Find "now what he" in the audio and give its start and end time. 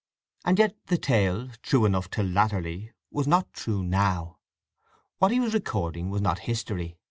3.83-5.39